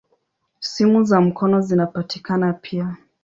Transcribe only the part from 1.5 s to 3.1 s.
zinapatikana pia.